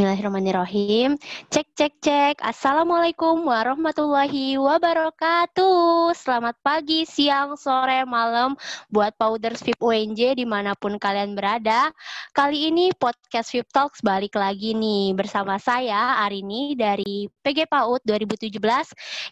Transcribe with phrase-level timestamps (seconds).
[0.00, 1.20] Bismillahirrahmanirrahim.
[1.52, 2.36] Cek cek cek.
[2.40, 6.16] Assalamualaikum warahmatullahi wabarakatuh.
[6.16, 8.56] Selamat pagi, siang, sore, malam
[8.88, 11.92] buat Powders VIP UNJ di mana pun kalian berada.
[12.32, 18.56] Kali ini podcast VIP Talks balik lagi nih bersama saya Arini dari PG PAUD 2017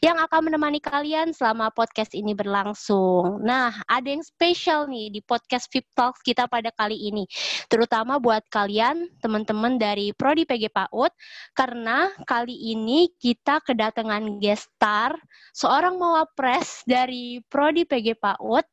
[0.05, 3.41] yang akan menemani kalian selama podcast ini berlangsung.
[3.41, 7.25] Nah, ada yang spesial nih di podcast VIP Talks kita pada kali ini.
[7.73, 11.15] Terutama buat kalian teman-teman dari Prodi PG PAUD
[11.55, 15.15] karena kali ini kita kedatangan guest star
[15.55, 18.67] seorang mawapres dari Prodi PG PAUD.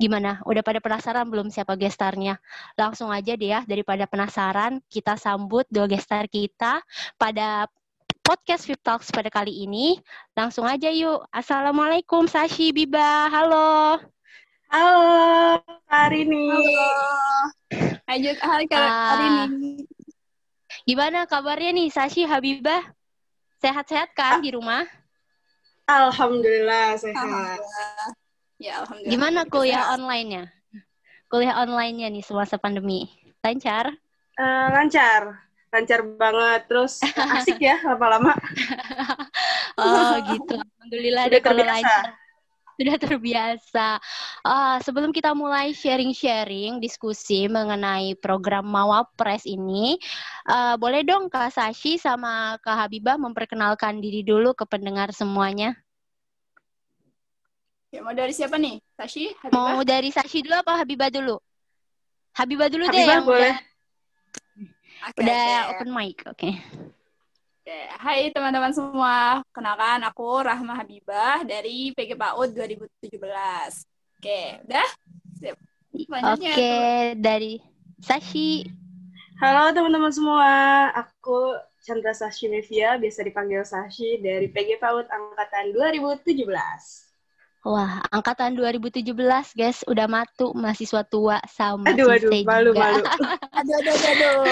[0.00, 0.40] Gimana?
[0.48, 2.40] Udah pada penasaran belum siapa gestarnya?
[2.76, 6.80] Langsung aja deh ya, daripada penasaran, kita sambut dua gestar kita
[7.20, 7.68] pada
[8.24, 10.00] podcast VIP Talks pada kali ini.
[10.32, 11.26] Langsung aja yuk.
[11.28, 13.28] Assalamualaikum Sashi Biba.
[13.28, 14.00] Halo.
[14.70, 15.58] Halo,
[15.90, 16.48] Karini.
[16.48, 16.88] Halo.
[18.06, 19.46] Lanjut, hai Kak Ah.
[20.90, 22.82] Gimana kabarnya nih Sashi Habibah?
[23.62, 24.82] Sehat-sehat kan di rumah?
[25.86, 27.14] Alhamdulillah sehat.
[27.14, 28.10] Alhamdulillah.
[28.58, 29.12] Ya, alhamdulillah.
[29.14, 30.50] Gimana kuliah online-nya?
[31.30, 33.06] Kuliah online-nya nih semasa pandemi.
[33.38, 33.94] Lancar?
[34.34, 36.66] Eh, lancar, lancar banget.
[36.66, 36.98] Terus
[37.38, 38.34] asik ya lama-lama.
[39.78, 40.58] Oh gitu.
[40.58, 41.86] Alhamdulillah Udah deh kalau terbiasa.
[41.86, 42.06] lancar.
[42.80, 44.00] Sudah terbiasa.
[44.40, 50.00] Ah, sebelum kita mulai sharing-sharing diskusi mengenai program Mawapres ini,
[50.48, 55.76] ah, boleh dong Kak Sashi sama Kak Habibah memperkenalkan diri dulu ke pendengar semuanya.
[57.92, 58.80] Ya, mau dari siapa nih?
[58.96, 59.28] Tashi?
[59.44, 59.76] Habibah?
[59.76, 61.36] Mau dari Sashi dulu apa Habibah dulu?
[62.32, 63.44] Habibah dulu deh Habibah yang boleh.
[63.44, 63.60] udah,
[65.04, 65.68] Oke, udah oke.
[65.76, 66.16] open mic.
[66.32, 66.50] Oke.
[67.70, 67.86] Oke.
[68.02, 69.46] Hai teman-teman semua.
[69.54, 73.14] Kenalkan aku Rahma Habibah dari PG PAUD 2017.
[74.18, 74.88] Oke, udah?
[75.38, 75.54] Sip.
[75.94, 77.22] Selanjutnya Oke, tuh.
[77.22, 77.62] dari
[78.02, 78.66] Sashi.
[79.38, 80.50] Halo teman-teman semua,
[80.98, 86.50] aku Chandra Sashi Mevia, biasa dipanggil Sashi dari PG PAUD angkatan 2017.
[87.70, 89.14] Wah, angkatan 2017,
[89.54, 92.98] guys, udah matu mahasiswa tua sama Aduh, aduh, malu, juga.
[92.98, 93.04] malu.
[93.62, 94.42] Aduh, aduh, aduh,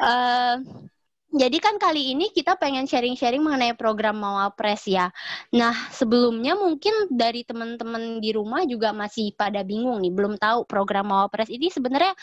[0.00, 0.88] aduh.
[1.34, 5.10] Jadi kan kali ini kita pengen sharing-sharing mengenai program Mawapres ya.
[5.50, 11.10] Nah, sebelumnya mungkin dari teman-teman di rumah juga masih pada bingung nih, belum tahu program
[11.10, 12.14] Mawapres ini sebenarnya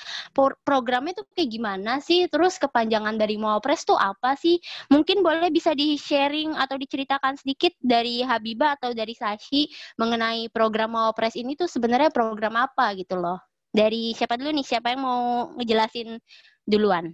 [0.63, 2.31] programnya tuh kayak gimana sih?
[2.31, 4.63] Terus kepanjangan dari Mawapres tuh apa sih?
[4.87, 9.67] Mungkin boleh bisa di-sharing atau diceritakan sedikit dari Habibah atau dari Sashi
[9.99, 13.37] mengenai program Mawapres ini tuh sebenarnya program apa gitu loh.
[13.67, 14.65] Dari siapa dulu nih?
[14.65, 16.17] Siapa yang mau ngejelasin
[16.63, 17.11] duluan?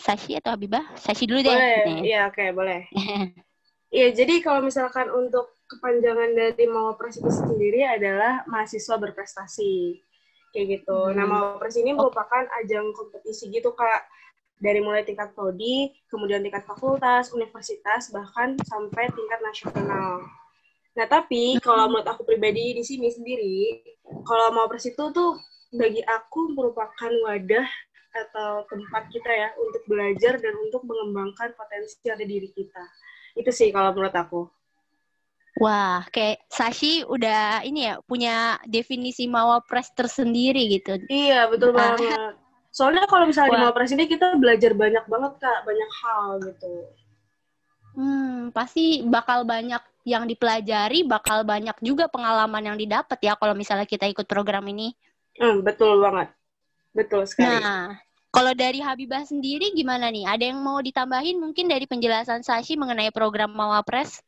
[0.00, 0.82] Sashi atau Habibah?
[0.96, 1.52] Sashi dulu deh.
[1.52, 2.88] Boleh, iya oke boleh.
[3.90, 9.98] Iya, jadi kalau misalkan untuk kepanjangan dari Mawapres itu sendiri adalah mahasiswa berprestasi.
[10.54, 11.10] Kayak gitu.
[11.10, 11.18] Hmm.
[11.18, 14.06] Nah, Mawapres ini merupakan ajang kompetisi gitu, Kak.
[14.62, 20.22] Dari mulai tingkat prodi, kemudian tingkat fakultas, universitas, bahkan sampai tingkat nasional.
[20.94, 23.82] Nah, tapi kalau menurut aku pribadi di sini sendiri,
[24.22, 25.34] kalau Mawapres itu tuh
[25.74, 27.66] bagi aku merupakan wadah
[28.10, 32.84] atau tempat kita ya untuk belajar dan untuk mengembangkan potensi yang ada di diri kita.
[33.38, 34.40] Itu sih kalau menurut aku.
[35.60, 41.02] Wah, kayak Sashi udah ini ya punya definisi mawapres tersendiri gitu.
[41.10, 42.38] Iya, betul banget.
[42.70, 43.62] Soalnya kalau misalnya di Wah.
[43.68, 45.58] Mawapres ini kita belajar banyak banget, Kak.
[45.66, 46.72] Banyak hal gitu.
[47.98, 53.84] Hmm, pasti bakal banyak yang dipelajari, bakal banyak juga pengalaman yang didapat ya kalau misalnya
[53.84, 54.94] kita ikut program ini.
[55.36, 56.30] Hmm, betul banget.
[56.90, 57.62] Betul sekali.
[57.62, 57.98] Nah,
[58.30, 60.26] kalau dari Habibah sendiri gimana nih?
[60.26, 64.22] Ada yang mau ditambahin mungkin dari penjelasan Sashi mengenai program Mawapres?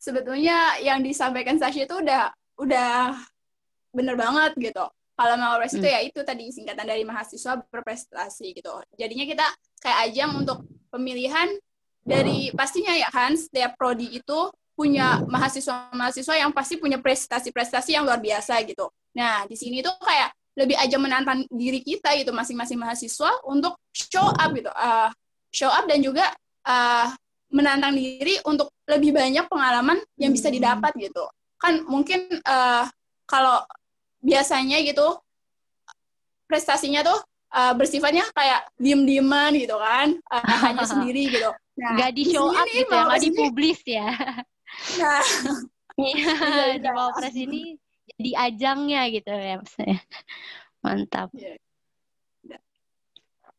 [0.00, 3.16] Sebetulnya yang disampaikan Sashi itu udah udah
[3.92, 4.84] bener banget gitu.
[5.14, 5.94] Kalau Mawapres itu Hmm.
[5.94, 8.72] ya itu tadi singkatan dari mahasiswa berprestasi gitu.
[8.98, 9.46] Jadinya kita
[9.80, 10.58] kayak ajang untuk
[10.92, 11.48] pemilihan
[12.04, 14.38] dari pastinya ya kan setiap prodi itu
[14.74, 18.90] punya mahasiswa-mahasiswa yang pasti punya prestasi-prestasi yang luar biasa gitu.
[19.14, 24.26] Nah, di sini tuh kayak lebih aja menantang diri kita gitu masing-masing mahasiswa untuk show
[24.26, 24.70] up gitu.
[24.70, 25.10] eh,
[25.50, 26.30] show up dan juga
[26.64, 27.06] eh,
[27.50, 30.56] menantang diri untuk lebih banyak pengalaman yang bisa Hmm.
[30.56, 31.24] didapat gitu.
[31.56, 32.84] Kan mungkin eh,
[33.24, 33.62] kalau
[34.20, 35.18] biasanya gitu
[36.46, 37.18] prestasinya tuh
[37.50, 41.50] eh, bersifatnya kayak diem-dieman gitu kan, eh, hanya sendiri gitu.
[41.74, 44.08] Nah, Gak di show up gitu ya, gak Mawapres ini- dipublis ya.
[44.98, 45.22] Nah,
[45.94, 46.34] Iya,
[46.74, 46.90] di iya.
[46.90, 47.78] Mawapres ini
[48.20, 49.98] jadi ajangnya gitu ya maksudnya.
[50.84, 51.28] Mantap.
[51.34, 51.56] Iya.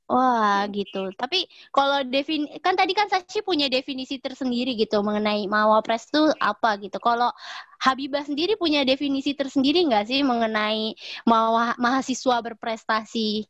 [0.06, 1.10] Wah, gitu.
[1.18, 6.78] Tapi kalau defin kan tadi kan Sashi punya definisi tersendiri gitu mengenai Mawapres itu apa
[6.78, 7.02] gitu.
[7.02, 7.34] Kalau
[7.82, 10.94] Habibah sendiri punya definisi tersendiri nggak sih mengenai
[11.26, 13.50] mawa- mahasiswa berprestasi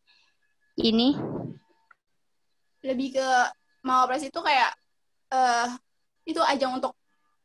[0.80, 1.10] ini?
[2.86, 3.28] lebih ke
[3.81, 4.72] Mawapres itu kayak
[5.34, 5.69] uh,
[6.25, 6.94] itu ajang untuk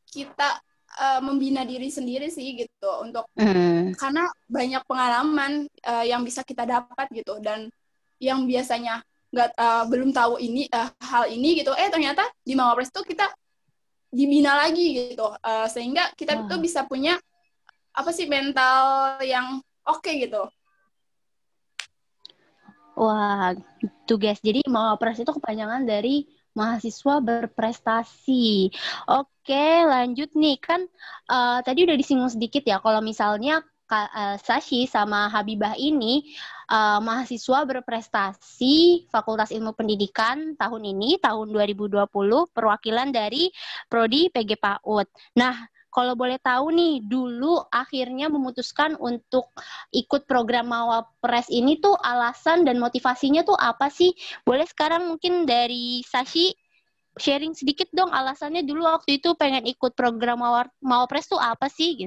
[0.09, 0.61] kita
[0.99, 2.91] uh, membina diri sendiri sih gitu.
[3.05, 3.95] Untuk mm.
[3.95, 7.39] karena banyak pengalaman uh, yang bisa kita dapat gitu.
[7.39, 7.71] Dan
[8.19, 11.71] yang biasanya nggak uh, belum tahu ini uh, hal ini gitu.
[11.79, 13.31] Eh ternyata di Mawapres itu kita
[14.11, 15.31] dibina lagi gitu.
[15.39, 16.49] Uh, sehingga kita wow.
[16.51, 17.15] tuh bisa punya
[17.95, 20.43] apa sih mental yang oke okay, gitu.
[22.99, 23.55] Wah
[24.05, 28.71] tugas jadi Mawapres itu kepanjangan dari mahasiswa berprestasi.
[29.09, 30.85] Oke, lanjut nih kan
[31.31, 36.23] uh, tadi udah disinggung sedikit ya kalau misalnya uh, Sashi sama Habibah ini
[36.71, 42.07] uh, mahasiswa berprestasi Fakultas Ilmu Pendidikan tahun ini tahun 2020
[42.55, 43.51] perwakilan dari
[43.91, 45.07] prodi PG PAUD.
[45.37, 45.55] Nah,
[45.91, 49.51] kalau boleh tahu nih, dulu akhirnya memutuskan untuk
[49.91, 54.15] ikut program Mawapres ini tuh alasan dan motivasinya tuh apa sih?
[54.47, 56.55] Boleh sekarang mungkin dari Sashi
[57.19, 60.41] sharing sedikit dong alasannya dulu waktu itu pengen ikut program
[60.79, 62.07] Mawapres tuh apa sih?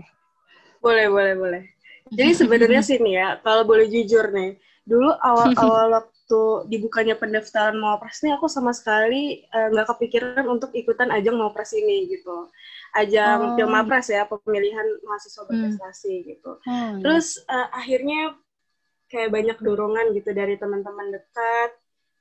[0.79, 1.63] Boleh, boleh, boleh.
[2.11, 6.41] Jadi sebenarnya sih nih ya, kalau boleh jujur nih, dulu awal-awal waktu
[6.71, 11.71] dibukanya pendaftaran Mawapres nih aku sama sekali eh, nggak uh, kepikiran untuk ikutan ajang Mawapres
[11.75, 12.51] ini gitu.
[12.93, 13.55] Ajang oh.
[13.57, 15.49] Pilmapres ya, pemilihan mahasiswa hmm.
[15.49, 16.25] berprestasi hmm.
[16.29, 16.51] gitu.
[16.65, 17.01] Hmm.
[17.01, 18.37] Terus uh, akhirnya
[19.09, 21.73] kayak banyak dorongan gitu dari teman-teman dekat,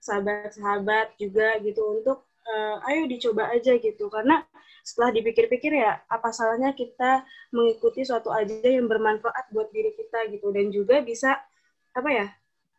[0.02, 4.42] sahabat-sahabat juga gitu untuk uh, ayo dicoba aja gitu karena
[4.82, 7.22] setelah dipikir-pikir ya apa salahnya kita
[7.54, 11.38] mengikuti suatu aja yang bermanfaat buat diri kita gitu dan juga bisa
[11.94, 12.26] apa ya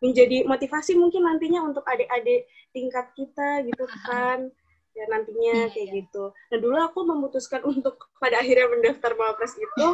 [0.04, 2.44] menjadi motivasi mungkin nantinya untuk adik-adik
[2.76, 4.52] tingkat kita gitu kan
[4.94, 5.98] ya nantinya iya, kayak iya.
[6.02, 6.24] gitu.
[6.32, 9.88] Nah dulu aku memutuskan untuk pada akhirnya mendaftar Mawapres itu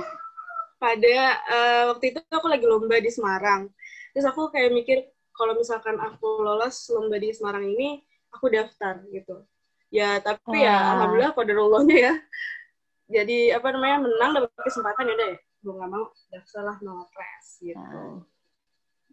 [0.80, 1.18] pada
[1.52, 3.68] uh, waktu itu aku lagi lomba di Semarang.
[4.16, 4.98] Terus aku kayak mikir
[5.36, 8.04] kalau misalkan aku lolos lomba di Semarang ini,
[8.34, 9.44] aku daftar gitu
[9.90, 12.14] ya tapi ya alhamdulillah kodarullahnya ya
[13.20, 17.60] jadi apa namanya menang dapat kesempatan ya deh gue nggak mau daftar lah no press
[17.60, 18.22] gitu nah.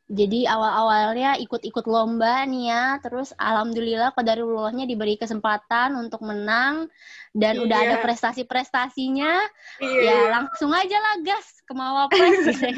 [0.06, 6.86] Jadi awal-awalnya ikut-ikut lomba nih ya, terus alhamdulillah kodarullahnya diberi kesempatan untuk menang
[7.34, 7.62] dan iya.
[7.66, 9.34] udah ada prestasi-prestasinya,
[9.82, 10.06] iya.
[10.06, 12.70] ya langsung aja lah gas ke Mawapres gitu.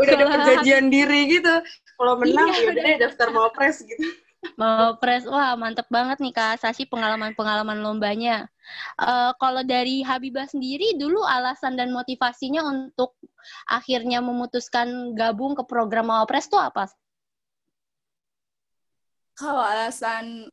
[0.00, 1.60] udah ada perjanjian diri gitu,
[2.00, 4.00] kalau menang iya, ya udah daftar Mawapres gitu.
[4.56, 8.48] Mau press, wah mantep banget nih Kak Sashi pengalaman-pengalaman lombanya.
[8.96, 13.20] Uh, kalau dari Habibah sendiri dulu alasan dan motivasinya untuk
[13.68, 16.88] akhirnya memutuskan gabung ke program Mawapres itu apa?
[19.36, 20.48] Kalau alasan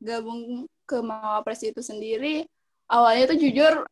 [0.00, 2.48] gabung ke Mawapres itu sendiri,
[2.88, 3.84] awalnya tuh jujur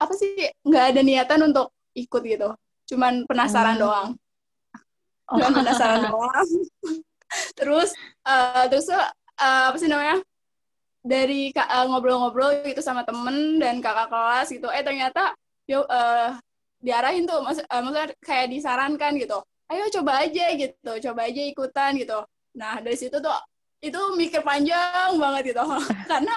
[0.00, 2.48] apa sih nggak ada niatan untuk ikut gitu,
[2.96, 3.82] cuman penasaran hmm.
[3.84, 4.08] doang.
[5.28, 6.48] Cuman penasaran doang.
[7.58, 7.90] terus
[8.26, 9.08] uh, terus uh,
[9.70, 10.20] apa sih namanya?
[11.02, 14.70] Dari uh, ngobrol-ngobrol gitu sama temen dan kakak kelas gitu.
[14.70, 15.34] Eh ternyata
[15.66, 16.38] yuk uh,
[16.82, 19.38] diarahin tuh mas uh, maksudnya kayak disarankan gitu.
[19.70, 20.92] Ayo coba aja gitu.
[21.10, 22.18] Coba aja ikutan gitu.
[22.58, 23.32] Nah dari situ tuh
[23.82, 25.62] itu mikir panjang banget gitu.
[26.10, 26.34] Karena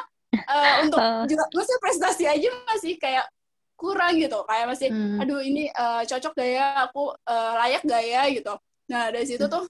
[0.49, 3.25] uh, untuk juga maksudnya prestasi aja masih kayak
[3.77, 4.41] kurang gitu.
[4.49, 5.21] Kayak masih hmm.
[5.21, 6.67] aduh ini uh, cocok gak ya?
[6.89, 8.23] Aku uh, layak gak ya?
[8.33, 8.53] gitu.
[8.89, 9.53] Nah dari situ hmm.
[9.53, 9.63] tuh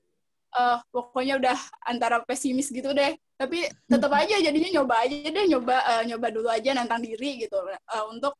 [0.53, 4.21] uh, pokoknya udah antara pesimis gitu deh tapi tetap hmm.
[4.21, 8.37] aja jadinya nyoba aja deh nyoba uh, nyoba dulu aja nantang diri gitu uh, untuk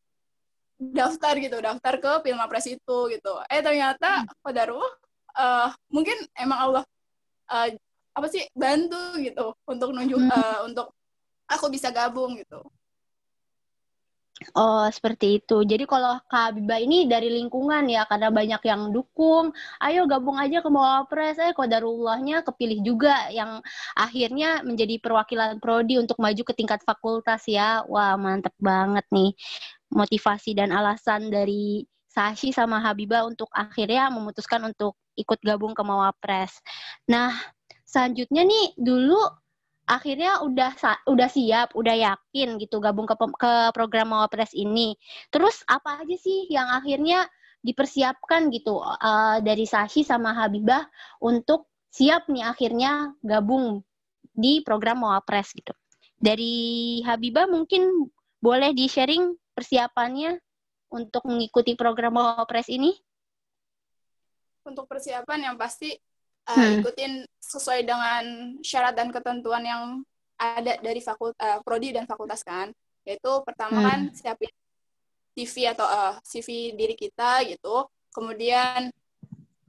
[0.76, 4.80] daftar gitu daftar ke Pilmapres itu gitu eh ternyata pada hmm.
[5.36, 6.84] uh, mungkin emang Allah
[7.52, 7.68] uh,
[8.16, 10.96] apa sih bantu gitu untuk nunjuk uh, untuk
[11.52, 12.64] aku bisa gabung gitu
[14.52, 15.64] Oh, seperti itu.
[15.64, 20.60] Jadi kalau Kak Biba ini dari lingkungan ya, karena banyak yang dukung, ayo gabung aja
[20.60, 23.64] ke Mawapres, eh kodarullahnya kepilih juga yang
[23.96, 27.88] akhirnya menjadi perwakilan prodi untuk maju ke tingkat fakultas ya.
[27.88, 29.32] Wah, mantep banget nih.
[29.96, 36.60] Motivasi dan alasan dari Sashi sama Habibah untuk akhirnya memutuskan untuk ikut gabung ke Mawapres.
[37.08, 37.32] Nah,
[37.88, 39.20] selanjutnya nih dulu
[39.86, 40.74] akhirnya udah
[41.06, 44.98] udah siap, udah yakin gitu gabung ke ke program Mawapres ini.
[45.30, 47.30] Terus apa aja sih yang akhirnya
[47.66, 50.86] dipersiapkan gitu uh, dari Sashi sama Habibah
[51.18, 53.82] untuk siap nih akhirnya gabung
[54.36, 55.74] di program Mawapres gitu.
[56.20, 58.10] Dari Habibah mungkin
[58.42, 60.38] boleh di-sharing persiapannya
[60.94, 62.94] untuk mengikuti program Mawapres ini?
[64.66, 65.94] Untuk persiapan yang pasti
[66.50, 66.82] uh, hmm.
[66.82, 68.24] ikutin sesuai dengan
[68.62, 69.84] syarat dan ketentuan yang
[70.36, 72.74] ada dari fakultas uh, prodi dan fakultas kan
[73.06, 73.88] yaitu pertama hmm.
[73.88, 74.52] kan siapin
[75.36, 77.86] CV atau uh, eh, CV diri kita gitu
[78.16, 78.90] kemudian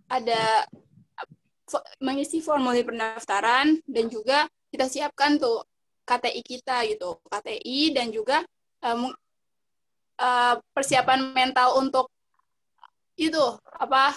[0.07, 0.65] ada
[1.99, 5.67] mengisi formulir pendaftaran dan juga kita siapkan tuh
[6.07, 8.47] KTI kita gitu KTI dan juga
[8.87, 9.11] um,
[10.23, 12.07] uh, persiapan mental untuk
[13.19, 14.15] itu apa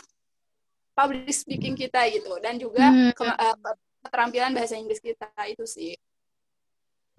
[1.00, 3.16] public speaking kita gitu dan juga hmm.
[3.16, 3.56] ke, uh,
[4.04, 5.96] keterampilan bahasa Inggris kita itu sih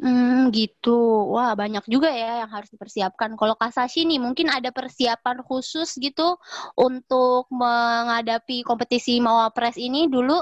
[0.00, 1.28] Hmm, gitu.
[1.28, 3.36] Wah, banyak juga ya yang harus dipersiapkan.
[3.36, 6.40] Kalau Kasashi nih, mungkin ada persiapan khusus gitu
[6.72, 10.40] untuk menghadapi kompetisi Mawapres ini dulu?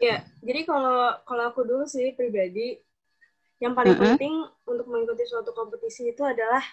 [0.00, 2.80] Ya, jadi kalau kalau aku dulu sih pribadi,
[3.60, 4.16] yang paling mm -hmm.
[4.16, 6.64] penting untuk mengikuti suatu kompetisi itu adalah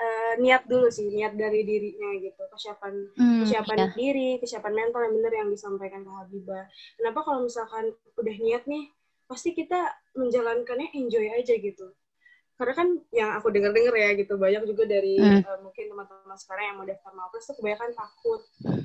[0.00, 3.88] uh, niat dulu sih, niat dari dirinya gitu, kesiapan hmm, kesiapan iya.
[3.92, 6.64] diri, kesiapan mental yang benar yang disampaikan ke Habibah.
[6.96, 8.88] Kenapa kalau misalkan udah niat nih,
[9.30, 11.94] pasti kita menjalankannya enjoy aja gitu
[12.60, 15.48] karena kan yang aku dengar-dengar ya gitu banyak juga dari hmm.
[15.48, 18.42] uh, mungkin teman-teman sekarang yang mau daftar mapres tuh kebanyakan takut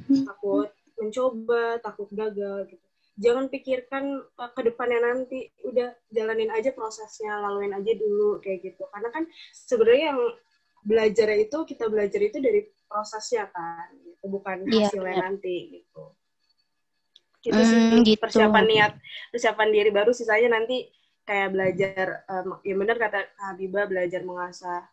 [0.08, 0.24] hmm.
[0.24, 2.86] takut mencoba takut gagal gitu
[3.20, 8.88] jangan pikirkan uh, ke depannya nanti udah jalanin aja prosesnya laluin aja dulu kayak gitu
[8.96, 10.22] karena kan sebenarnya yang
[10.86, 15.24] belajar itu kita belajar itu dari prosesnya kan gitu bukan iya, hasilnya yeah.
[15.26, 16.04] nanti gitu
[17.46, 18.22] gitu sih hmm, gitu.
[18.22, 18.94] persiapan niat
[19.34, 20.90] persiapan diri baru sisanya nanti
[21.26, 24.86] kayak belajar um, ya benar kata Habibah belajar mengasah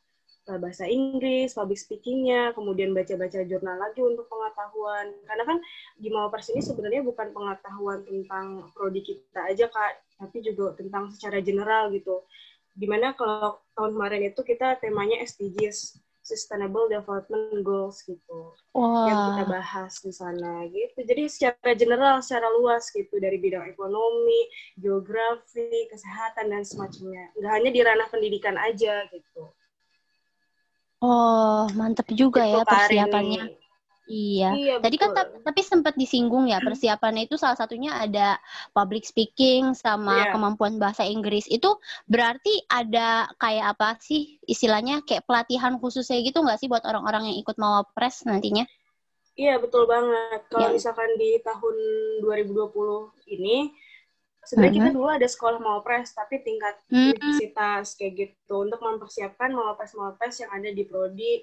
[0.48, 5.12] uh, bahasa Inggris, public speakingnya, kemudian baca-baca jurnal lagi untuk pengetahuan.
[5.28, 5.58] Karena kan
[6.00, 11.38] di Mawapers ini sebenarnya bukan pengetahuan tentang prodi kita aja kak, tapi juga tentang secara
[11.44, 12.24] general gitu.
[12.72, 19.10] Di mana kalau tahun kemarin itu kita temanya SDGs, Sustainable Development Goals gitu wow.
[19.10, 21.02] yang kita bahas di sana gitu.
[21.02, 24.46] Jadi secara general, secara luas gitu dari bidang ekonomi,
[24.78, 27.34] geografi, kesehatan dan semacamnya.
[27.34, 29.50] Nggak hanya di ranah pendidikan aja gitu.
[31.02, 33.61] Oh, mantap juga gitu, ya persiapannya.
[34.12, 34.50] Iya.
[34.52, 38.36] iya Tadi kan tapi sempat disinggung ya persiapannya itu salah satunya ada
[38.76, 40.32] public speaking sama yeah.
[40.36, 41.48] kemampuan bahasa Inggris.
[41.48, 47.32] Itu berarti ada kayak apa sih istilahnya kayak pelatihan khususnya gitu nggak sih buat orang-orang
[47.32, 48.68] yang ikut Mawapres nantinya?
[49.32, 50.44] Iya, betul banget.
[50.52, 50.76] Kalau yeah.
[50.76, 51.76] misalkan di tahun
[52.20, 53.72] 2020 ini
[54.44, 54.76] sebenarnya uh -huh.
[54.76, 57.16] kita dulu ada sekolah Mawapres tapi tingkat uh -huh.
[57.16, 61.40] universitas kayak gitu untuk mempersiapkan Mawapres-Mawapres yang ada di prodi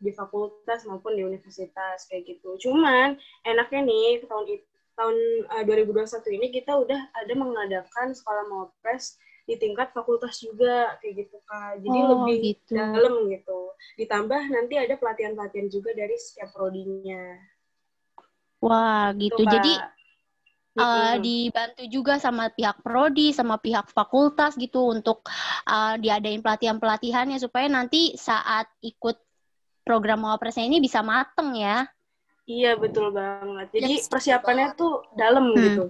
[0.00, 2.56] di fakultas maupun di universitas kayak gitu.
[2.56, 4.64] Cuman enaknya nih tahun
[4.96, 5.16] tahun
[5.48, 11.36] uh, 2021 ini kita udah ada mengadakan sekolah mopres di tingkat fakultas juga kayak gitu
[11.44, 11.84] kak.
[11.84, 12.74] Jadi oh, lebih gitu.
[12.76, 13.60] dalam gitu.
[14.00, 17.36] Ditambah nanti ada pelatihan-pelatihan juga dari setiap prodinya.
[18.60, 19.40] Wah, gitu.
[19.40, 19.72] gitu Jadi
[20.76, 25.24] uh, dibantu juga sama pihak prodi, sama pihak fakultas gitu untuk
[25.66, 29.16] uh, diadain pelatihan-pelatihannya supaya nanti saat ikut
[29.82, 31.88] program Mawapresnya ini bisa mateng ya.
[32.50, 33.70] Iya betul banget.
[33.70, 34.78] Jadi yes, persiapannya betul.
[34.80, 35.60] tuh dalam hmm.
[35.62, 35.84] gitu.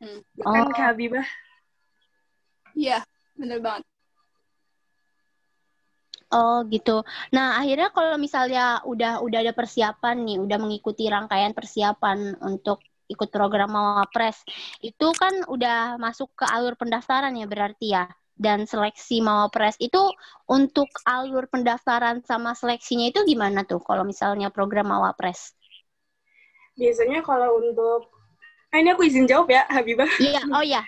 [0.00, 0.18] Hmm.
[0.34, 0.72] Bukan oh.
[0.72, 1.26] Kak Habibah?
[2.74, 2.98] Iya,
[3.36, 3.84] bener banget.
[6.30, 7.02] Oh gitu.
[7.34, 12.78] Nah akhirnya kalau misalnya udah udah ada persiapan nih, udah mengikuti rangkaian persiapan untuk
[13.10, 14.46] ikut program Mawapres,
[14.78, 18.06] itu kan udah masuk ke alur pendaftaran ya berarti ya
[18.40, 20.00] dan seleksi Mawapres itu
[20.48, 25.52] untuk alur pendaftaran sama seleksinya itu gimana tuh kalau misalnya program Mawapres?
[26.80, 28.08] Biasanya kalau untuk
[28.72, 30.08] ah, ini aku izin jawab ya Habibah.
[30.16, 30.80] Iya, oh iya.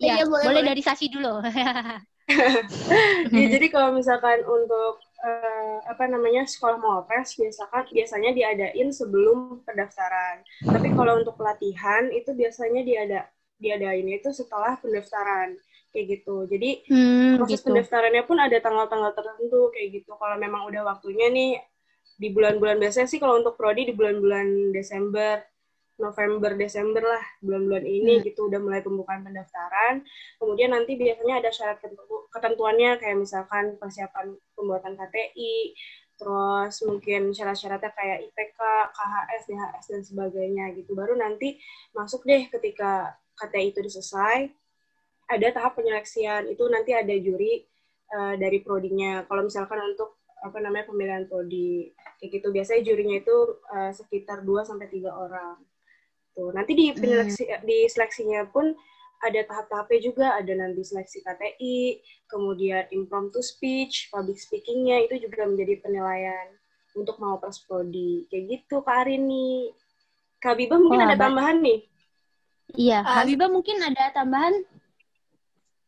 [0.00, 1.38] Iya, ya, boleh, boleh, dari Sasi dulu.
[3.36, 10.42] ya, jadi kalau misalkan untuk uh, apa namanya sekolah Mawapres biasakan biasanya diadain sebelum pendaftaran.
[10.66, 13.20] Tapi kalau untuk pelatihan itu biasanya diada
[13.62, 15.54] diadain itu setelah pendaftaran
[15.94, 16.50] kayak gitu.
[16.50, 17.70] Jadi hmm, proses gitu.
[17.70, 20.18] pendaftarannya pun ada tanggal-tanggal tertentu kayak gitu.
[20.18, 21.62] Kalau memang udah waktunya nih
[22.18, 25.38] di bulan-bulan biasanya sih kalau untuk prodi di bulan-bulan Desember,
[25.94, 28.24] November, Desember lah bulan-bulan ini hmm.
[28.26, 30.02] gitu udah mulai pembukaan pendaftaran.
[30.42, 31.78] Kemudian nanti biasanya ada syarat
[32.34, 35.78] ketentuannya kayak misalkan persiapan pembuatan KTI,
[36.18, 38.58] terus mungkin syarat-syaratnya kayak IPK,
[38.90, 40.98] KHS, DHS dan sebagainya gitu.
[40.98, 41.62] Baru nanti
[41.94, 44.50] masuk deh ketika KTI itu selesai,
[45.28, 47.64] ada tahap penyeleksian itu nanti ada juri
[48.12, 49.24] uh, dari prodinya.
[49.24, 51.90] Kalau misalkan untuk apa namanya pemilihan prodi.
[52.20, 52.48] Kayak gitu.
[52.52, 53.36] Biasanya jurinya itu
[53.72, 55.56] uh, sekitar 2 sampai tiga orang.
[56.36, 57.64] Tuh nanti di penyeleksi hmm.
[57.64, 58.76] di seleksinya pun
[59.24, 60.26] ada tahap-tahapnya juga.
[60.36, 61.78] Ada nanti seleksi KTI
[62.28, 65.08] kemudian impromptu speech public speakingnya.
[65.08, 66.52] Itu juga menjadi penilaian
[66.92, 68.28] untuk mau pers prodi.
[68.28, 69.72] Kayak gitu Kak Arini.
[70.44, 71.80] Kak Biba mungkin oh, ada tambahan nih?
[72.74, 74.64] Iya, uh, Habibah mungkin ada tambahan?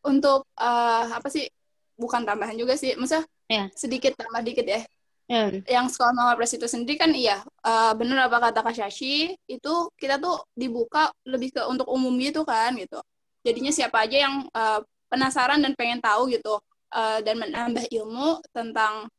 [0.07, 1.51] Untuk uh, apa sih
[1.99, 3.67] bukan tambahan juga sih masa yeah.
[3.75, 4.81] sedikit tambah dikit ya
[5.27, 5.49] yeah.
[5.67, 9.75] yang sekolah mama pres itu sendiri kan iya uh, bener apa kata Kak Shashi itu
[9.99, 13.03] kita tuh dibuka lebih ke untuk umum gitu kan gitu
[13.43, 16.59] jadinya siapa aja yang uh, penasaran dan pengen tahu gitu
[16.95, 19.11] uh, dan menambah ilmu tentang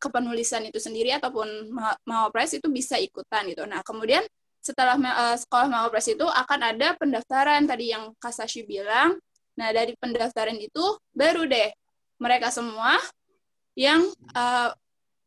[0.00, 1.76] kepenulisan itu sendiri ataupun
[2.08, 3.68] Mawapres itu bisa ikutan gitu.
[3.68, 4.24] Nah, kemudian
[4.64, 9.20] setelah uh, sekolah Mawapres itu akan ada pendaftaran tadi yang Kasashi bilang.
[9.60, 10.80] Nah, dari pendaftaran itu
[11.12, 11.68] baru deh
[12.16, 12.96] mereka semua
[13.76, 14.00] yang
[14.32, 14.72] uh,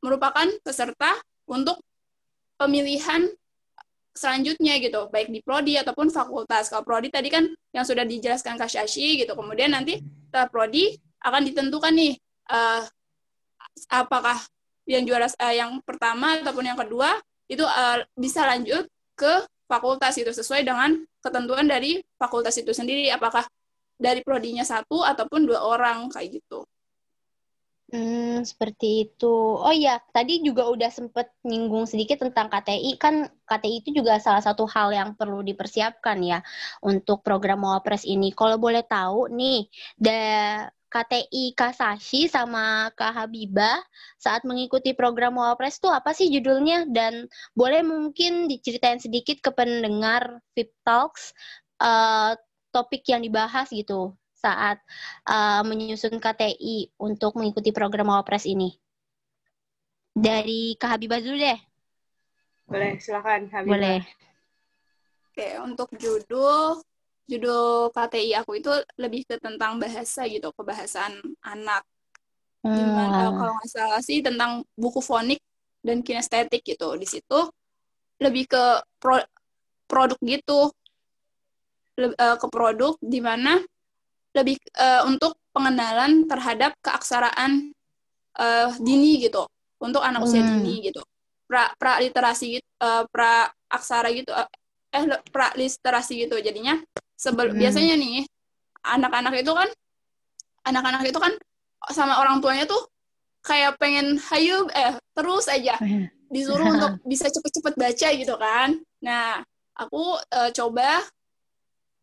[0.01, 1.13] merupakan peserta
[1.45, 1.77] untuk
[2.57, 3.29] pemilihan
[4.17, 6.73] selanjutnya gitu, baik di prodi ataupun fakultas.
[6.73, 9.37] Kalau prodi tadi kan yang sudah dijelaskan Kasyashi gitu.
[9.37, 12.13] Kemudian nanti setelah prodi akan ditentukan nih
[12.49, 12.81] uh,
[13.89, 14.37] apakah
[14.89, 19.33] yang juara uh, yang pertama ataupun yang kedua itu uh, bisa lanjut ke
[19.69, 23.47] fakultas itu sesuai dengan ketentuan dari fakultas itu sendiri apakah
[24.03, 26.67] dari prodinya satu ataupun dua orang kayak gitu.
[27.93, 29.29] Hmm, seperti itu.
[29.53, 32.97] Oh iya, tadi juga udah sempet nyinggung sedikit tentang KTI.
[32.97, 36.41] Kan KTI itu juga salah satu hal yang perlu dipersiapkan ya
[36.81, 38.33] untuk program Mawapres ini.
[38.33, 40.19] Kalau boleh tahu nih, da
[40.93, 43.81] KTI Kasashi sama Kak Habibah
[44.21, 47.25] saat mengikuti program Wapres itu apa sih judulnya dan
[47.57, 51.33] boleh mungkin diceritain sedikit ke pendengar VIP Talks
[51.81, 52.37] uh,
[52.73, 54.81] topik yang dibahas gitu saat
[55.29, 58.75] uh, menyusun KTI untuk mengikuti program Wapres ini.
[60.11, 61.59] Dari Kak Habibah dulu deh.
[62.67, 63.71] Boleh, silakan Habibah.
[63.71, 64.01] Boleh.
[65.31, 66.81] Oke, untuk judul
[67.23, 71.87] judul KTI aku itu lebih ke tentang bahasa gitu, kebahasan anak.
[72.67, 72.75] Hmm.
[72.75, 75.39] Gimana kalau nggak salah sih tentang buku fonik
[75.79, 76.99] dan kinestetik gitu.
[76.99, 77.39] Di situ
[78.19, 78.63] lebih ke
[78.99, 79.23] pro,
[79.87, 80.82] produk gitu, Le,
[81.99, 83.61] uh, ke produk di mana
[84.33, 87.73] lebih uh, untuk pengenalan terhadap keaksaraan
[88.41, 89.45] uh, dini gitu
[89.77, 90.27] untuk anak hmm.
[90.29, 91.01] usia dini gitu
[91.45, 94.49] pra pra literasi gitu uh, pra aksara gitu uh,
[94.93, 96.81] eh pra literasi gitu jadinya
[97.13, 97.59] Sebel hmm.
[97.61, 98.25] biasanya nih
[98.83, 99.69] anak-anak itu kan
[100.65, 101.33] anak-anak itu kan
[101.93, 102.79] sama orang tuanya tuh
[103.43, 105.77] kayak pengen hayu eh terus aja
[106.33, 108.69] disuruh untuk bisa cepet-cepet baca gitu kan.
[109.05, 109.45] Nah,
[109.77, 111.05] aku uh, coba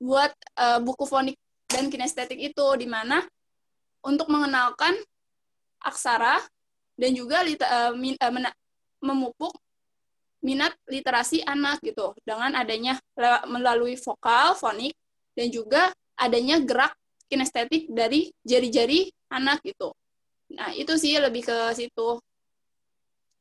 [0.00, 1.36] buat uh, buku fonik
[1.68, 3.22] dan kinestetik itu di mana
[4.00, 4.96] untuk mengenalkan
[5.84, 6.40] aksara
[6.96, 8.50] dan juga lita, uh, min, uh, mena,
[9.04, 9.52] memupuk
[10.40, 12.96] minat literasi anak gitu dengan adanya
[13.44, 14.96] melalui vokal, fonik
[15.36, 16.96] dan juga adanya gerak
[17.28, 19.92] kinestetik dari jari-jari anak gitu.
[20.50, 22.18] Nah, itu sih lebih ke situ.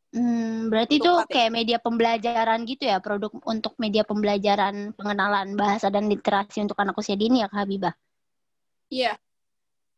[0.09, 6.09] Hmm, berarti itu kayak media pembelajaran gitu ya, produk untuk media pembelajaran pengenalan bahasa dan
[6.09, 7.93] literasi untuk anak usia dini ya, Kak Habibah?
[8.89, 9.21] Iya.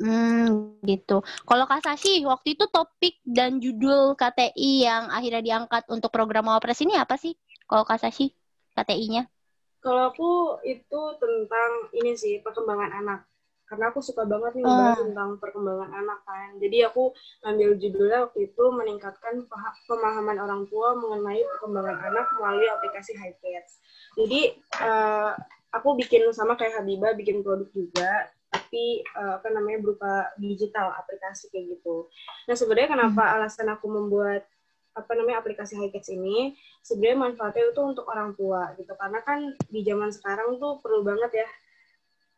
[0.04, 1.24] Hmm, gitu.
[1.48, 6.84] Kalau Kak Sashi, waktu itu topik dan judul KTI yang akhirnya diangkat untuk program Wapres
[6.84, 7.32] ini apa sih?
[7.64, 8.36] Kalau Kak Sashi,
[8.76, 9.32] KTI-nya?
[9.80, 13.31] Kalau aku itu tentang ini sih perkembangan anak.
[13.72, 15.04] Karena aku suka banget nih membahas oh.
[15.08, 16.60] tentang perkembangan anak kan.
[16.60, 17.16] Jadi aku
[17.48, 19.48] ambil judulnya waktu itu meningkatkan
[19.88, 23.80] pemahaman orang tua mengenai perkembangan anak melalui aplikasi HiCats.
[24.20, 25.40] Jadi uh,
[25.72, 31.48] aku bikin sama kayak Habibah bikin produk juga tapi uh, apa namanya berupa digital aplikasi
[31.48, 32.12] kayak gitu.
[32.52, 33.34] Nah sebenarnya kenapa hmm.
[33.40, 34.44] alasan aku membuat
[34.92, 39.88] apa namanya aplikasi HiCats ini sebenarnya manfaatnya itu untuk orang tua gitu karena kan di
[39.88, 41.48] zaman sekarang tuh perlu banget ya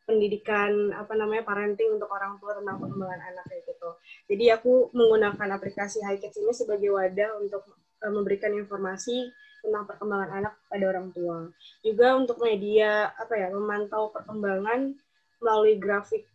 [0.03, 3.89] pendidikan apa namanya parenting untuk orang tua tentang perkembangan anak kayak gitu.
[4.27, 7.63] Jadi aku menggunakan aplikasi HiCats ini sebagai wadah untuk
[8.03, 9.31] uh, memberikan informasi
[9.63, 11.47] tentang perkembangan anak pada orang tua.
[11.79, 14.91] Juga untuk media apa ya memantau perkembangan
[15.39, 16.27] melalui grafik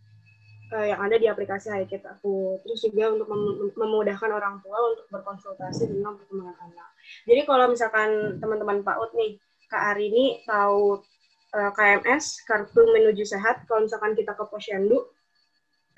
[0.72, 2.57] uh, yang ada di aplikasi HiKit aku.
[2.64, 6.88] Terus juga untuk mem memudahkan orang tua untuk berkonsultasi tentang perkembangan anak.
[7.28, 9.37] Jadi kalau misalkan teman-teman PAUD nih,
[9.68, 11.04] Kak Ari ini tahu
[11.54, 15.08] uh, eh, KMS, Kartu Menuju Sehat, kalau misalkan kita ke posyandu,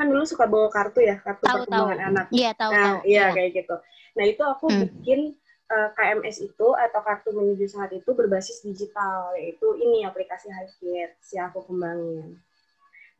[0.00, 2.08] kan dulu suka bawa kartu ya, kartu tahu, perkembangan tahu.
[2.08, 2.26] anak.
[2.32, 2.98] Iya, tahu, nah, tahu.
[3.04, 3.26] Iya, ya.
[3.36, 3.76] kayak gitu.
[4.16, 4.80] Nah, itu aku hmm.
[4.80, 5.20] bikin
[5.68, 11.20] uh, eh, KMS itu atau kartu menuju sehat itu berbasis digital, yaitu ini aplikasi HiKit,
[11.20, 12.40] si aku kembangin.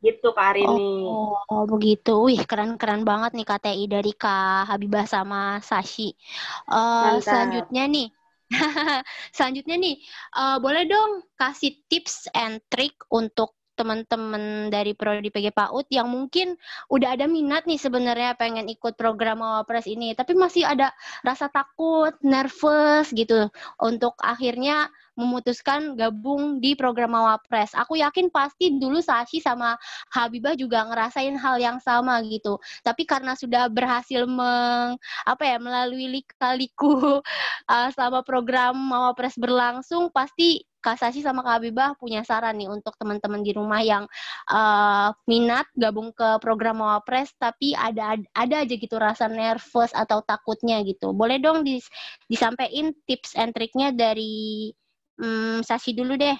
[0.01, 1.05] Gitu Kak Arini.
[1.05, 2.17] Oh, oh begitu.
[2.25, 6.17] Wih, keren-keren banget nih KTI dari Kak Habibah sama Sashi.
[6.65, 8.09] Uh, selanjutnya nih,
[9.35, 9.95] selanjutnya nih,
[10.35, 16.53] uh, boleh dong kasih tips and trick untuk teman-teman dari Prodi PG PAUD yang mungkin
[16.93, 20.93] udah ada minat nih sebenarnya pengen ikut program Mawapres ini, tapi masih ada
[21.25, 23.49] rasa takut, nervous gitu.
[23.81, 27.77] Untuk akhirnya memutuskan gabung di program Mawapres.
[27.77, 29.77] Aku yakin pasti dulu Sashi sama
[30.09, 32.57] Habibah juga ngerasain hal yang sama gitu.
[32.81, 34.97] Tapi karena sudah berhasil meng
[35.29, 37.21] apa ya melalui lika-liku
[37.71, 42.97] uh, selama program Mawapres berlangsung pasti Kak Sashi sama Kak Habibah punya saran nih untuk
[42.97, 44.09] teman-teman di rumah yang
[44.49, 50.81] uh, minat gabung ke program Mawapres tapi ada ada aja gitu rasa nervous atau takutnya
[50.81, 51.13] gitu.
[51.13, 51.85] Boleh dong dis,
[52.25, 54.73] disampaikan tips and triknya dari
[55.21, 56.37] um, Sashi dulu deh.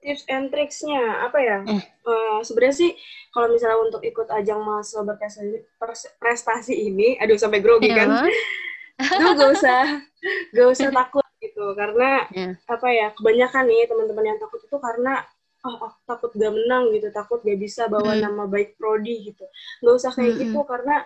[0.00, 1.58] Tips and tricksnya apa ya?
[1.68, 1.84] Eh.
[2.08, 2.90] Uh, Sebenarnya sih
[3.36, 8.24] kalau misalnya untuk ikut ajang mahasiswa berprestasi ini, aduh sampai grogi kan,
[9.08, 9.82] tuh gak usah
[10.52, 12.52] gak usah takut gitu karena yeah.
[12.68, 15.24] apa ya kebanyakan nih teman-teman yang takut itu karena
[15.64, 18.20] oh, oh takut gak menang gitu takut gak bisa bawa mm.
[18.20, 19.44] nama baik prodi gitu
[19.80, 20.52] nggak usah kayak mm-hmm.
[20.52, 20.96] gitu karena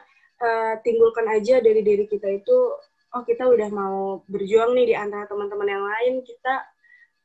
[0.43, 2.57] uh, timbulkan aja dari diri kita itu
[3.15, 6.67] oh kita udah mau berjuang nih di antara teman-teman yang lain kita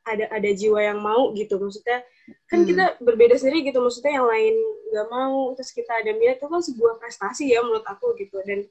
[0.06, 2.00] ada ada jiwa yang mau gitu maksudnya
[2.48, 2.68] kan hmm.
[2.72, 4.54] kita berbeda sendiri gitu maksudnya yang lain
[4.90, 8.64] nggak mau terus kita ada minat itu kan sebuah prestasi ya menurut aku gitu dan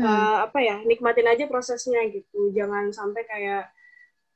[0.00, 0.04] hmm.
[0.04, 3.70] uh, apa ya nikmatin aja prosesnya gitu jangan sampai kayak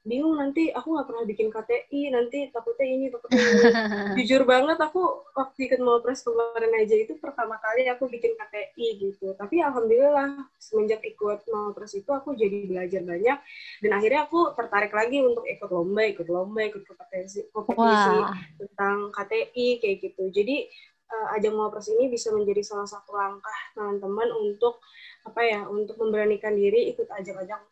[0.02, 3.62] bingung nanti aku nggak pernah bikin KTI nanti takutnya ini takutnya ini.
[4.18, 8.86] Jujur banget aku waktu ikut mau pres kemarin aja itu pertama kali aku bikin KTI
[8.98, 9.30] gitu.
[9.38, 13.38] Tapi alhamdulillah semenjak ikut mau pres itu aku jadi belajar banyak.
[13.78, 18.18] Dan akhirnya aku tertarik lagi untuk ikut lomba ikut lomba ikut kompetisi kompetisi
[18.58, 20.24] tentang KTI kayak gitu.
[20.34, 20.66] Jadi
[21.14, 24.82] uh, ajang mau pres ini bisa menjadi salah satu langkah teman-teman untuk
[25.22, 27.62] apa ya untuk memberanikan diri ikut ajang-ajang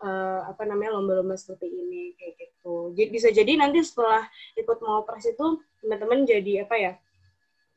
[0.00, 2.92] uh, apa namanya lomba-lomba seperti ini kayak gitu.
[2.96, 4.24] Jadi bisa jadi nanti setelah
[4.56, 6.92] ikut mau pres itu teman-teman jadi apa ya?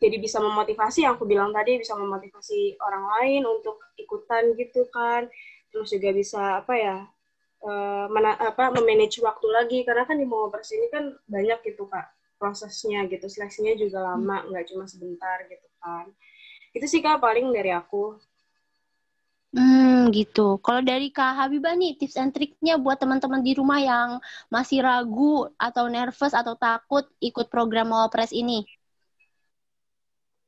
[0.03, 5.31] Jadi bisa memotivasi yang aku bilang tadi bisa memotivasi orang lain untuk ikutan gitu kan.
[5.71, 6.97] Terus juga bisa apa ya?
[7.63, 11.88] Uh, mena, apa memanage waktu lagi karena kan di mau pres ini kan banyak gitu
[11.88, 16.12] kak prosesnya gitu seleksinya juga lama nggak cuma sebentar gitu kan
[16.75, 18.19] itu sih kak paling dari aku
[19.54, 20.58] Hmm, gitu.
[20.66, 24.10] Kalau dari Kak Habibah nih, tips and triknya buat teman-teman di rumah yang
[24.50, 28.66] masih ragu atau nervous atau takut ikut program Mawapres ini?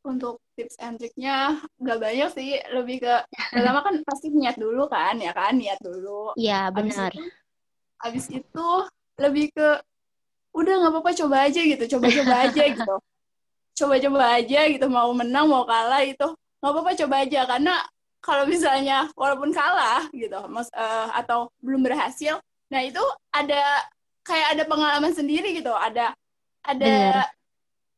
[0.02, 3.13] Untuk tips and triknya nggak banyak sih, lebih ke
[3.54, 6.34] pertama kan pasti niat dulu kan, ya kan, niat dulu.
[6.34, 7.13] Iya, benar.
[8.02, 8.70] Abis itu, itu
[9.22, 9.86] lebih ke
[10.58, 12.96] udah nggak apa-apa coba aja gitu, coba-coba aja gitu.
[13.78, 16.26] Coba-coba aja gitu, mau menang mau kalah itu
[16.58, 17.74] nggak apa-apa coba aja karena
[18.25, 22.41] kalau misalnya walaupun kalah gitu mas uh, atau belum berhasil
[22.73, 23.61] nah itu ada
[24.25, 26.17] kayak ada pengalaman sendiri gitu ada
[26.65, 27.29] ada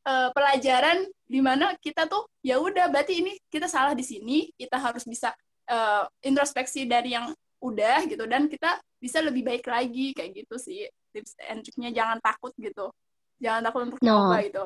[0.04, 4.76] uh, pelajaran di mana kita tuh ya udah berarti ini kita salah di sini kita
[4.76, 5.32] harus bisa
[5.72, 7.32] uh, introspeksi dari yang
[7.64, 12.18] udah gitu dan kita bisa lebih baik lagi kayak gitu sih tips and triknya jangan
[12.22, 12.94] takut gitu.
[13.42, 14.30] Jangan takut untuk no.
[14.30, 14.64] coba gitu.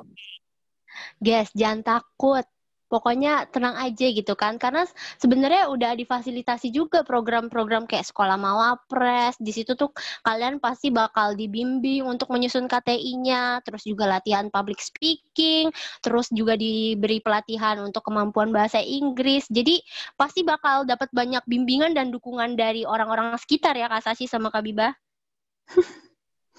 [1.24, 2.46] Guys jangan takut
[2.92, 4.60] pokoknya tenang aja gitu kan.
[4.60, 4.84] Karena
[5.16, 9.40] sebenarnya udah difasilitasi juga program-program kayak sekolah mawapres.
[9.40, 9.96] Di situ tuh
[10.28, 15.72] kalian pasti bakal dibimbing untuk menyusun KTI-nya terus juga latihan public speaking.
[16.04, 19.48] Terus juga diberi pelatihan untuk kemampuan bahasa Inggris.
[19.48, 19.80] Jadi
[20.20, 24.68] pasti bakal dapat banyak bimbingan dan dukungan dari orang-orang sekitar ya Kak Sasi sama Kak
[24.68, 24.92] Biba.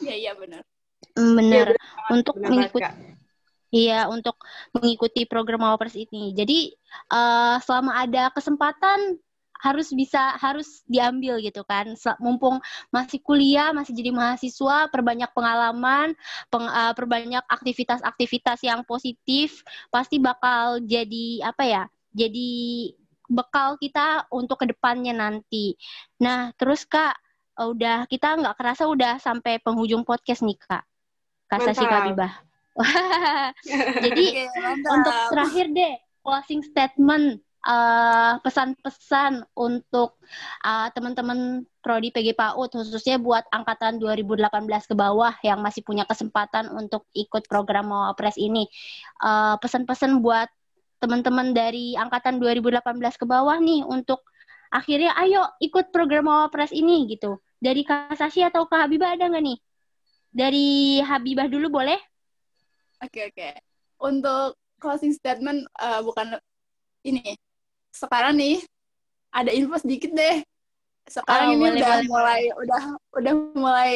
[0.01, 0.65] Iya iya benar.
[1.13, 1.77] Benar.
[1.77, 3.12] Ya, untuk mengikuti
[3.73, 4.37] Iya, untuk
[4.77, 6.37] mengikuti program Mawapres ini.
[6.37, 6.77] Jadi
[7.09, 9.17] uh, selama ada kesempatan
[9.63, 11.97] harus bisa harus diambil gitu kan.
[12.21, 12.61] Mumpung
[12.93, 16.13] masih kuliah, masih jadi mahasiswa, perbanyak pengalaman,
[16.53, 21.85] peng, uh, perbanyak aktivitas-aktivitas yang positif, pasti bakal jadi apa ya?
[22.13, 22.93] Jadi
[23.25, 25.81] bekal kita untuk ke depannya nanti.
[26.21, 27.17] Nah, terus Kak,
[27.57, 30.85] udah kita nggak kerasa udah sampai penghujung podcast nih Kak.
[31.49, 32.52] Kak Sasi Kabibah.
[34.05, 34.49] Jadi okay,
[34.89, 40.19] untuk terakhir deh closing statement pesan uh, pesan-pesan untuk
[40.67, 44.51] uh, teman-teman prodi PG PAUD khususnya buat angkatan 2018
[44.91, 48.67] ke bawah yang masih punya kesempatan untuk ikut program Mawapres ini.
[49.23, 50.51] Uh, pesan-pesan buat
[50.99, 52.83] teman-teman dari angkatan 2018
[53.19, 54.23] ke bawah nih untuk
[54.75, 57.39] akhirnya ayo ikut program Mawapres ini gitu.
[57.63, 59.59] Dari Kak Sashi atau Kak Habibah ada nggak nih?
[60.35, 61.99] Dari Habibah dulu boleh?
[63.03, 63.35] Oke okay, oke.
[63.35, 63.53] Okay.
[63.99, 66.39] Untuk closing statement uh, bukan
[67.03, 67.35] ini.
[67.91, 68.63] Sekarang nih
[69.35, 70.47] ada info sedikit deh.
[71.11, 72.83] Sekarang oh, ini boleh, udah boleh, mulai udah
[73.19, 73.91] udah mulai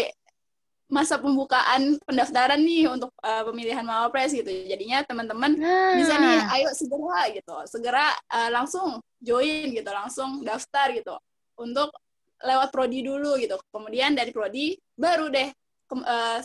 [0.87, 4.51] masa pembukaan pendaftaran nih untuk uh, pemilihan Mawapres gitu.
[4.51, 5.95] Jadinya teman-teman nah.
[5.95, 7.57] bisa nih ayo segera gitu.
[7.71, 11.15] Segera uh, langsung join gitu, langsung daftar gitu.
[11.59, 11.95] Untuk
[12.43, 13.55] lewat prodi dulu gitu.
[13.71, 15.47] Kemudian dari prodi baru deh
[15.87, 16.43] ke, uh,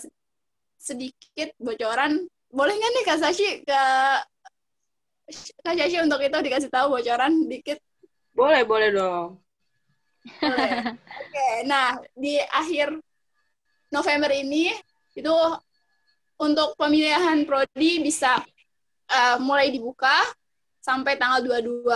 [0.78, 2.26] sedikit bocoran.
[2.52, 3.82] Boleh nggak nih Kak Sashi ke
[5.64, 7.80] Kak Sashi untuk itu dikasih tahu bocoran dikit?
[8.36, 9.40] Boleh, boleh dong.
[10.40, 10.72] Boleh.
[11.24, 13.00] Oke, nah di akhir
[13.90, 14.76] November ini
[15.16, 15.36] itu
[16.40, 18.40] untuk pemilihan prodi bisa
[19.08, 20.16] uh, mulai dibuka
[20.84, 21.88] sampai tanggal 22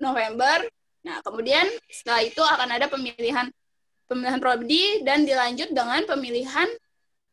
[0.00, 0.64] November.
[1.04, 3.46] Nah, kemudian setelah itu akan ada pemilihan
[4.06, 6.68] pemilihan prodi dan dilanjut dengan pemilihan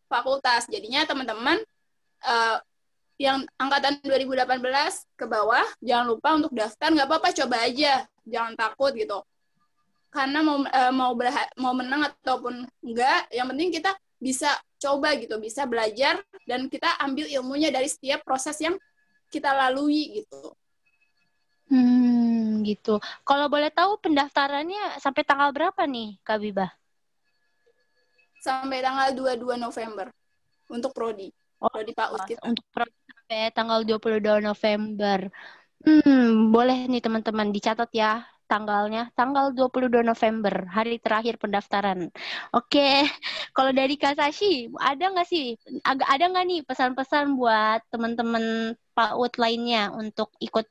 [0.10, 0.66] fakultas.
[0.70, 1.62] Jadinya teman-teman
[2.24, 2.58] uh,
[3.22, 4.60] yang angkatan 2018
[5.16, 9.22] ke bawah jangan lupa untuk daftar nggak apa-apa coba aja jangan takut gitu
[10.10, 14.50] karena mau uh, mau berha mau menang ataupun enggak yang penting kita bisa
[14.82, 18.76] coba gitu bisa belajar dan kita ambil ilmunya dari setiap proses yang
[19.30, 20.54] kita lalui gitu
[21.74, 23.02] Hmm, gitu.
[23.26, 26.70] Kalau boleh tahu pendaftarannya sampai tanggal berapa nih, Kak Bibah?
[28.46, 30.14] Sampai tanggal 22 November
[30.70, 31.34] untuk prodi.
[31.64, 32.44] Oh, prodi PAUD kita.
[32.44, 35.32] Untuk sampai tanggal 22 November.
[35.84, 42.12] Hmm, boleh nih teman-teman dicatat ya tanggalnya tanggal 22 November hari terakhir pendaftaran.
[42.54, 43.08] Oke,
[43.56, 45.56] kalau dari Kasashi ada nggak sih
[45.88, 50.68] agak ada nggak nih pesan-pesan buat teman-teman PAUD lainnya untuk ikut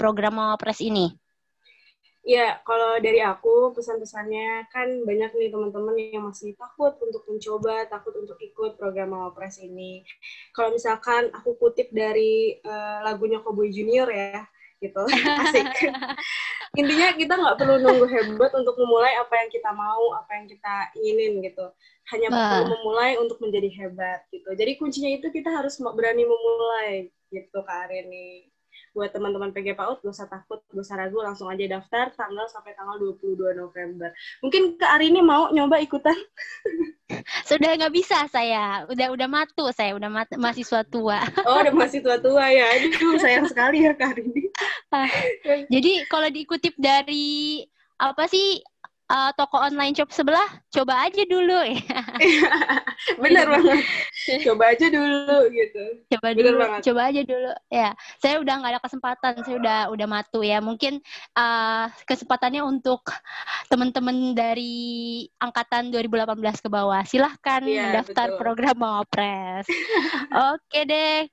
[0.00, 1.12] program Mawapres ini?
[2.26, 8.18] Ya, kalau dari aku pesan-pesannya kan banyak nih teman-teman yang masih takut untuk mencoba, takut
[8.18, 10.02] untuk ikut program Mawapres ini.
[10.50, 14.42] Kalau misalkan aku kutip dari uh, lagunya Cowboy Junior ya,
[14.82, 15.06] gitu,
[15.46, 15.70] asik.
[16.74, 20.74] Intinya kita nggak perlu nunggu hebat untuk memulai apa yang kita mau, apa yang kita
[20.98, 21.70] inginin gitu.
[22.10, 24.50] Hanya perlu memulai untuk menjadi hebat gitu.
[24.50, 28.50] Jadi kuncinya itu kita harus berani memulai gitu Kak Arini
[28.96, 32.72] buat teman-teman PG PAUD gak usah takut, gak usah ragu, langsung aja daftar tanggal sampai
[32.72, 34.08] tanggal 22 November.
[34.40, 36.16] Mungkin Kak Arini mau nyoba ikutan?
[37.48, 41.22] Sudah nggak bisa saya, udah udah matu saya, udah mat mahasiswa tua.
[41.46, 42.66] Oh, udah mahasiswa tua ya.
[42.74, 44.50] Aduh, sayang sekali ya Kak Arini.
[44.90, 45.06] Ah,
[45.70, 47.62] jadi kalau diikutip dari
[47.96, 48.60] apa sih
[49.10, 52.00] uh, toko online shop sebelah, coba aja dulu ya.
[53.22, 53.82] Bener banget.
[54.42, 55.84] Coba aja dulu gitu.
[56.16, 56.80] Coba Bener dulu, banget.
[56.90, 57.50] coba aja dulu.
[57.70, 60.58] Ya, saya udah nggak ada kesempatan, saya udah udah matu ya.
[60.58, 60.98] Mungkin
[61.38, 63.06] uh, kesempatannya untuk
[63.70, 67.02] teman-teman dari angkatan 2018 ke bawah.
[67.06, 68.40] Silahkan ya, mendaftar betul.
[68.42, 69.66] program Mawapres.
[70.54, 71.30] Oke deh.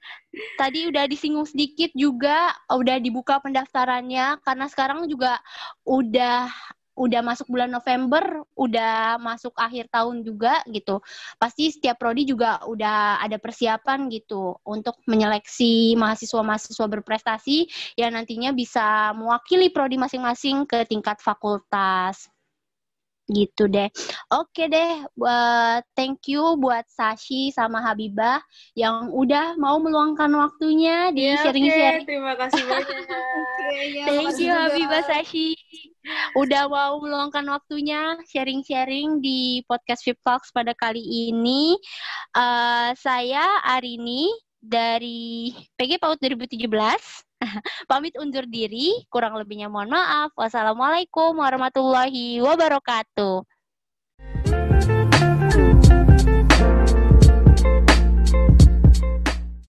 [0.57, 5.37] Tadi udah disinggung sedikit juga, udah dibuka pendaftarannya karena sekarang juga
[5.85, 6.49] udah
[6.93, 11.01] udah masuk bulan November, udah masuk akhir tahun juga gitu.
[11.41, 17.65] Pasti setiap prodi juga udah ada persiapan gitu untuk menyeleksi mahasiswa-mahasiswa berprestasi
[17.97, 22.29] yang nantinya bisa mewakili prodi masing-masing ke tingkat fakultas
[23.31, 23.87] gitu deh.
[24.31, 28.43] Oke deh, buat thank you buat Sashi sama Habibah
[28.75, 32.03] yang udah mau meluangkan waktunya di iya, sharing-sharing.
[32.03, 32.09] okay.
[32.09, 32.97] terima kasih banyak.
[32.99, 35.55] okay, ya, thank you Habibah Sashi.
[36.35, 41.79] Udah mau meluangkan waktunya sharing-sharing di podcast Vip Talks pada kali ini.
[42.35, 44.27] Uh, saya Arini
[44.63, 46.67] dari PG PAUD 2017
[47.89, 50.31] Pamit undur diri, kurang lebihnya mohon maaf.
[50.35, 53.52] Wassalamualaikum warahmatullahi wabarakatuh.